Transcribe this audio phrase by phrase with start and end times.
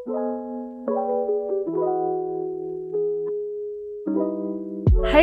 [0.00, 0.08] Hai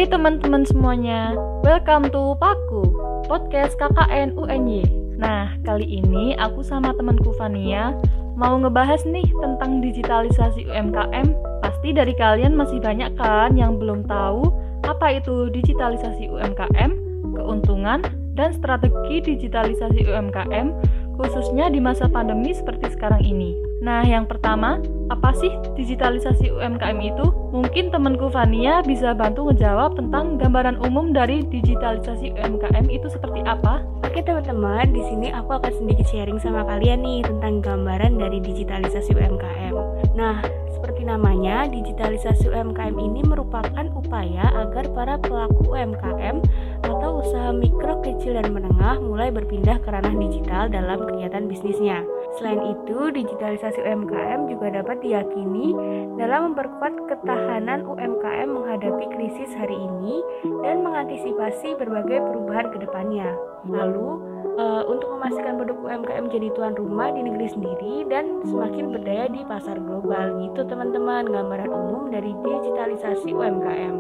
[0.05, 1.33] teman-teman semuanya,
[1.65, 2.85] welcome to Paku,
[3.25, 4.85] podcast KKN UNY.
[5.17, 7.97] Nah, kali ini aku sama temanku Fania
[8.37, 11.25] mau ngebahas nih tentang digitalisasi UMKM.
[11.65, 14.53] Pasti dari kalian masih banyak kan yang belum tahu
[14.85, 16.93] apa itu digitalisasi UMKM,
[17.33, 18.05] keuntungan,
[18.37, 20.69] dan strategi digitalisasi UMKM
[21.17, 23.66] khususnya di masa pandemi seperti sekarang ini.
[23.87, 25.47] Nah, yang pertama, apa sih
[25.79, 27.23] digitalisasi UMKM itu?
[27.55, 33.79] Mungkin temanku Fania bisa bantu ngejawab tentang gambaran umum dari digitalisasi UMKM itu seperti apa?
[34.03, 39.15] Oke teman-teman, di sini aku akan sedikit sharing sama kalian nih tentang gambaran dari digitalisasi
[39.15, 39.71] UMKM.
[40.19, 40.43] Nah,
[40.75, 46.43] seperti namanya, digitalisasi UMKM ini merupakan upaya agar para pelaku UMKM
[46.83, 52.03] atau usaha mikro, kecil, dan menengah mulai berpindah ke ranah digital dalam kegiatan bisnisnya.
[52.37, 55.73] Selain itu, digitalisasi UMKM juga dapat diyakini
[56.21, 60.21] dalam memperkuat ketahanan UMKM menghadapi krisis hari ini
[60.61, 63.33] dan mengantisipasi berbagai perubahan ke depannya.
[63.65, 64.21] Lalu,
[64.57, 69.41] uh, untuk memastikan produk UMKM jadi tuan rumah di negeri sendiri dan semakin berdaya di
[69.45, 70.41] pasar global.
[70.43, 73.95] Gitu teman-teman, gambaran umum dari digitalisasi UMKM.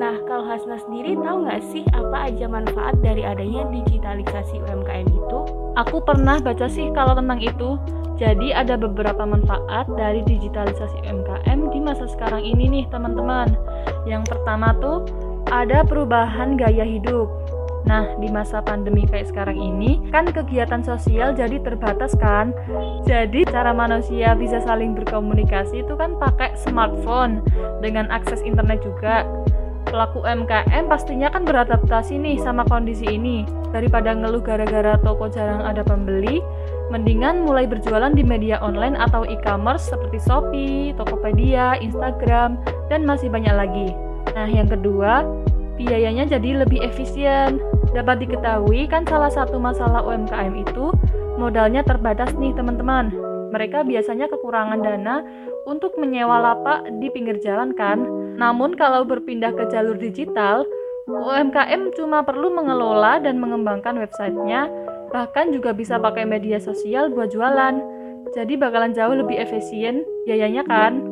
[0.00, 5.38] Nah, kalau Hasna sendiri tahu nggak sih apa aja manfaat dari adanya digitalisasi UMKM itu?
[5.76, 7.76] Aku pernah baca sih kalau tentang itu.
[8.20, 13.48] Jadi ada beberapa manfaat dari digitalisasi UMKM di masa sekarang ini nih teman-teman.
[14.04, 15.08] Yang pertama tuh
[15.48, 17.26] ada perubahan gaya hidup.
[17.90, 22.54] Nah, di masa pandemi kayak sekarang ini, kan kegiatan sosial jadi terbatas kan?
[23.02, 27.42] Jadi cara manusia bisa saling berkomunikasi itu kan pakai smartphone
[27.82, 29.26] dengan akses internet juga
[29.90, 33.42] pelaku UMKM pastinya kan beradaptasi nih sama kondisi ini.
[33.74, 36.38] Daripada ngeluh gara-gara toko jarang ada pembeli,
[36.94, 42.54] mendingan mulai berjualan di media online atau e-commerce seperti Shopee, Tokopedia, Instagram,
[42.86, 43.90] dan masih banyak lagi.
[44.38, 45.26] Nah, yang kedua,
[45.80, 47.56] biayanya jadi lebih efisien.
[47.96, 50.92] Dapat diketahui kan salah satu masalah UMKM itu
[51.40, 53.10] modalnya terbatas nih teman-teman.
[53.50, 55.26] Mereka biasanya kekurangan dana
[55.66, 58.06] untuk menyewa lapak di pinggir jalan kan.
[58.38, 60.62] Namun kalau berpindah ke jalur digital,
[61.10, 64.70] UMKM cuma perlu mengelola dan mengembangkan websitenya,
[65.10, 67.82] bahkan juga bisa pakai media sosial buat jualan.
[68.30, 71.02] Jadi bakalan jauh lebih efisien biayanya kan.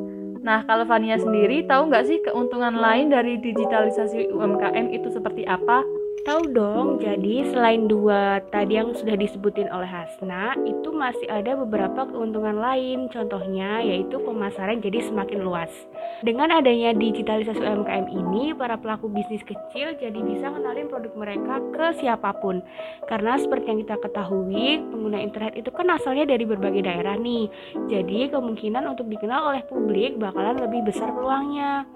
[0.42, 5.82] Nah, kalau Fania sendiri tahu nggak sih keuntungan lain dari digitalisasi UMKM itu seperti apa?
[6.28, 12.04] Tahu dong, jadi selain dua tadi yang sudah disebutin oleh Hasna, itu masih ada beberapa
[12.04, 13.08] keuntungan lain.
[13.08, 15.72] Contohnya yaitu pemasaran jadi semakin luas.
[16.20, 22.04] Dengan adanya digitalisasi UMKM ini, para pelaku bisnis kecil jadi bisa kenalin produk mereka ke
[22.04, 22.60] siapa pun.
[23.08, 27.48] Karena seperti yang kita ketahui, pengguna internet itu kan asalnya dari berbagai daerah nih.
[27.88, 31.88] Jadi kemungkinan untuk dikenal oleh publik bakalan lebih besar peluangnya.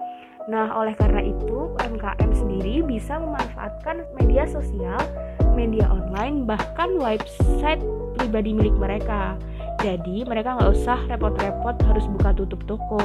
[0.43, 4.99] Nah, oleh karena itu, UMKM sendiri bisa memanfaatkan media sosial,
[5.55, 7.79] media online, bahkan website
[8.19, 9.39] pribadi milik mereka.
[9.79, 12.99] Jadi, mereka nggak usah repot-repot harus buka tutup toko,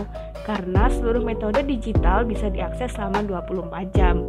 [0.46, 4.22] karena seluruh metode digital bisa diakses selama 24 jam.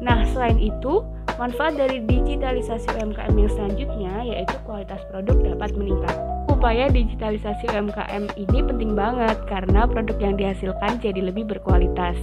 [0.00, 1.04] Nah, selain itu,
[1.40, 6.16] manfaat dari digitalisasi UMKM yang selanjutnya yaitu kualitas produk dapat meningkat
[6.62, 12.14] upaya digitalisasi UMKM ini penting banget karena produk yang dihasilkan jadi lebih berkualitas.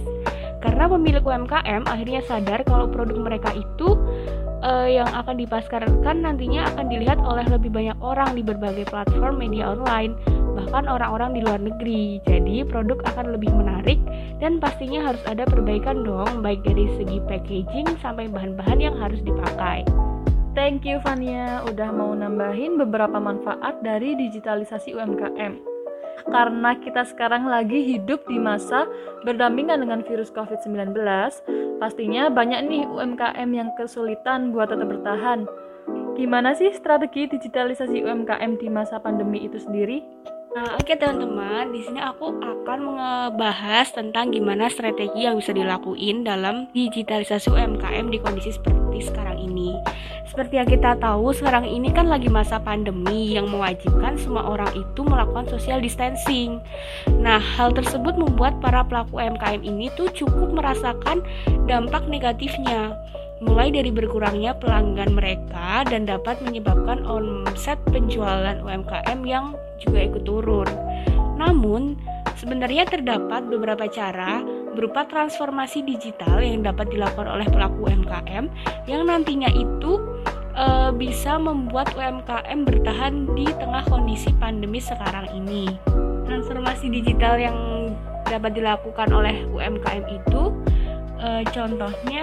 [0.64, 4.00] Karena pemilik UMKM akhirnya sadar kalau produk mereka itu
[4.64, 9.76] uh, yang akan dipasarkan nantinya akan dilihat oleh lebih banyak orang di berbagai platform media
[9.76, 10.16] online,
[10.60, 12.20] bahkan orang-orang di luar negeri.
[12.28, 13.96] Jadi produk akan lebih menarik
[14.44, 19.88] dan pastinya harus ada perbaikan dong, baik dari segi packaging sampai bahan-bahan yang harus dipakai.
[20.52, 25.70] Thank you Fania udah mau nambahin beberapa manfaat dari digitalisasi UMKM.
[26.28, 28.84] Karena kita sekarang lagi hidup di masa
[29.24, 30.92] berdampingan dengan virus COVID-19,
[31.80, 35.48] pastinya banyak nih UMKM yang kesulitan buat tetap bertahan.
[36.18, 40.04] Gimana sih strategi digitalisasi UMKM di masa pandemi itu sendiri?
[40.50, 46.26] Nah, oke okay, teman-teman, di sini aku akan membahas tentang gimana strategi yang bisa dilakuin
[46.26, 49.78] dalam digitalisasi UMKM di kondisi seperti sekarang ini.
[50.26, 55.06] Seperti yang kita tahu, sekarang ini kan lagi masa pandemi yang mewajibkan semua orang itu
[55.06, 56.58] melakukan social distancing.
[57.22, 61.22] Nah, hal tersebut membuat para pelaku UMKM ini tuh cukup merasakan
[61.70, 62.90] dampak negatifnya
[63.40, 70.68] mulai dari berkurangnya pelanggan mereka dan dapat menyebabkan omset penjualan UMKM yang juga ikut turun.
[71.40, 71.96] Namun,
[72.36, 74.44] sebenarnya terdapat beberapa cara
[74.76, 78.44] berupa transformasi digital yang dapat dilakukan oleh pelaku UMKM
[78.86, 79.98] yang nantinya itu
[80.54, 85.66] e, bisa membuat UMKM bertahan di tengah kondisi pandemi sekarang ini.
[86.30, 87.58] transformasi digital yang
[88.30, 90.54] dapat dilakukan oleh UMKM itu
[91.18, 92.22] e, contohnya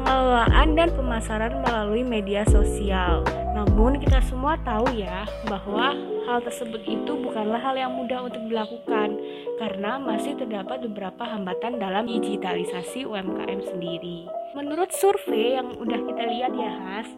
[0.00, 3.20] pengelolaan dan pemasaran melalui media sosial.
[3.52, 5.92] Namun kita semua tahu ya bahwa
[6.24, 9.20] hal tersebut itu bukanlah hal yang mudah untuk dilakukan
[9.60, 14.24] karena masih terdapat beberapa hambatan dalam digitalisasi UMKM sendiri.
[14.56, 17.08] Menurut survei yang udah kita lihat ya Has,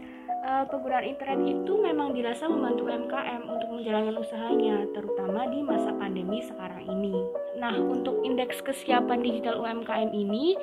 [0.42, 6.42] uh, penggunaan internet itu memang dirasa membantu UMKM untuk menjalankan usahanya, terutama di masa pandemi
[6.42, 7.14] sekarang ini.
[7.56, 10.58] Nah, untuk indeks kesiapan digital UMKM ini,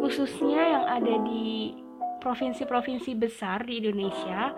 [0.00, 1.74] khususnya yang ada di
[2.22, 4.54] provinsi-provinsi besar di Indonesia,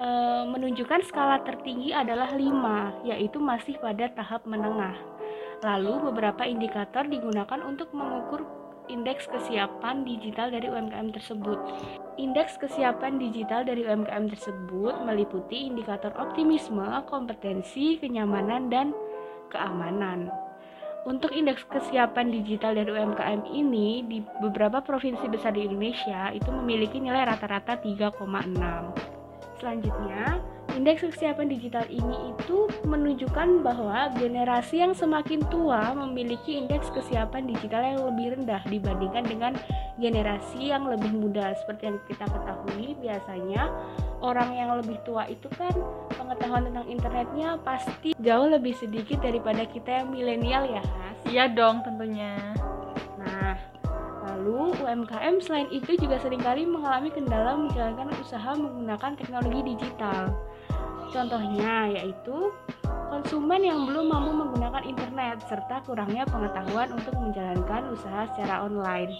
[0.00, 4.96] uh, menunjukkan skala tertinggi adalah 5, yaitu masih pada tahap menengah.
[5.60, 8.59] Lalu, beberapa indikator digunakan untuk mengukur
[8.90, 11.58] indeks kesiapan digital dari UMKM tersebut.
[12.18, 18.90] Indeks kesiapan digital dari UMKM tersebut meliputi indikator optimisme, kompetensi, kenyamanan, dan
[19.54, 20.26] keamanan.
[21.08, 27.00] Untuk indeks kesiapan digital dari UMKM ini di beberapa provinsi besar di Indonesia itu memiliki
[27.00, 28.20] nilai rata-rata 3,6.
[29.56, 37.50] Selanjutnya, Indeks kesiapan digital ini itu menunjukkan bahwa generasi yang semakin tua memiliki indeks kesiapan
[37.50, 39.52] digital yang lebih rendah dibandingkan dengan
[39.98, 41.58] generasi yang lebih muda.
[41.58, 43.66] Seperti yang kita ketahui, biasanya
[44.22, 45.74] orang yang lebih tua itu kan
[46.14, 51.18] pengetahuan tentang internetnya pasti jauh lebih sedikit daripada kita yang milenial ya, Has.
[51.26, 52.38] Iya dong tentunya.
[53.18, 53.58] Nah,
[54.20, 60.32] Lalu, UMKM selain itu juga sering kali mengalami kendala menjalankan usaha menggunakan teknologi digital.
[61.10, 62.54] Contohnya yaitu
[63.10, 69.10] konsumen yang belum mampu menggunakan internet serta kurangnya pengetahuan untuk menjalankan usaha secara online.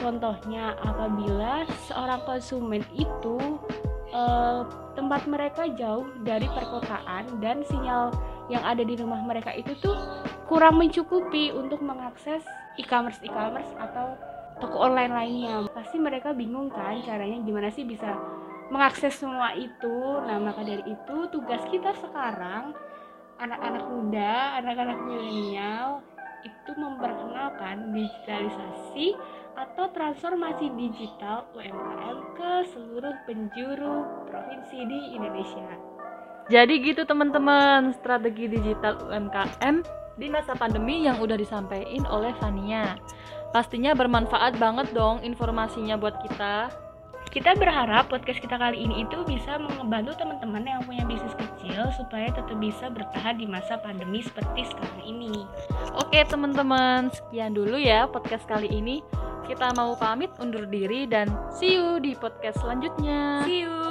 [0.00, 3.60] Contohnya apabila seorang konsumen itu
[4.12, 4.60] eh,
[4.96, 8.16] tempat mereka jauh dari perkotaan dan sinyal
[8.48, 9.96] yang ada di rumah mereka itu tuh
[10.48, 12.40] kurang mencukupi untuk mengakses
[12.78, 14.16] e-commerce e-commerce atau
[14.62, 15.54] toko online lainnya.
[15.74, 18.14] Pasti mereka bingung kan caranya gimana sih bisa
[18.70, 19.98] mengakses semua itu.
[20.26, 22.74] Nah, maka dari itu tugas kita sekarang
[23.36, 26.00] anak-anak muda, anak-anak milenial
[26.46, 29.18] itu memperkenalkan digitalisasi
[29.56, 35.68] atau transformasi digital UMKM ke seluruh penjuru provinsi di Indonesia.
[36.46, 39.82] Jadi gitu teman-teman, strategi digital UMKM
[40.14, 42.94] di masa pandemi yang udah disampaikan oleh Fania.
[43.50, 46.85] Pastinya bermanfaat banget dong informasinya buat kita.
[47.36, 52.32] Kita berharap podcast kita kali ini itu bisa membantu teman-teman yang punya bisnis kecil supaya
[52.32, 55.44] tetap bisa bertahan di masa pandemi seperti sekarang ini.
[56.00, 59.04] Oke teman-teman, sekian dulu ya podcast kali ini.
[59.44, 63.44] Kita mau pamit undur diri dan see you di podcast selanjutnya.
[63.44, 63.85] See you.